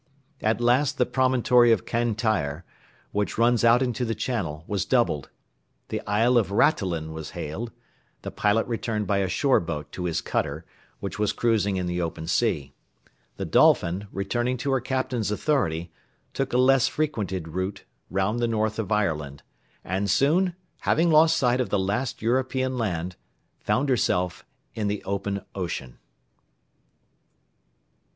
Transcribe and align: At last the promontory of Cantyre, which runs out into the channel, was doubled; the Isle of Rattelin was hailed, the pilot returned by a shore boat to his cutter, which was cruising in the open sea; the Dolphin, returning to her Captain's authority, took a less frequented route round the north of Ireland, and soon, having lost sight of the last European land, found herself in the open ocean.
At 0.41 0.59
last 0.59 0.97
the 0.97 1.05
promontory 1.05 1.71
of 1.71 1.85
Cantyre, 1.85 2.65
which 3.11 3.37
runs 3.37 3.63
out 3.63 3.83
into 3.83 4.03
the 4.03 4.15
channel, 4.15 4.63
was 4.65 4.83
doubled; 4.83 5.29
the 5.89 6.01
Isle 6.07 6.39
of 6.39 6.49
Rattelin 6.49 7.13
was 7.13 7.29
hailed, 7.37 7.71
the 8.23 8.31
pilot 8.31 8.65
returned 8.65 9.05
by 9.05 9.19
a 9.19 9.29
shore 9.29 9.59
boat 9.59 9.91
to 9.91 10.05
his 10.05 10.19
cutter, 10.19 10.65
which 11.01 11.19
was 11.19 11.33
cruising 11.33 11.75
in 11.77 11.85
the 11.85 12.01
open 12.01 12.25
sea; 12.25 12.73
the 13.37 13.45
Dolphin, 13.45 14.07
returning 14.11 14.57
to 14.57 14.71
her 14.71 14.79
Captain's 14.81 15.29
authority, 15.29 15.91
took 16.33 16.51
a 16.51 16.57
less 16.57 16.87
frequented 16.87 17.49
route 17.49 17.83
round 18.09 18.39
the 18.39 18.47
north 18.47 18.79
of 18.79 18.91
Ireland, 18.91 19.43
and 19.83 20.09
soon, 20.09 20.55
having 20.79 21.11
lost 21.11 21.37
sight 21.37 21.61
of 21.61 21.69
the 21.69 21.77
last 21.77 22.23
European 22.23 22.75
land, 22.75 23.17
found 23.59 23.87
herself 23.87 24.43
in 24.73 24.87
the 24.87 25.03
open 25.03 25.45
ocean. 25.53 25.99